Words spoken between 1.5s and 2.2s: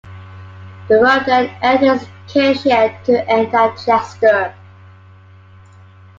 enters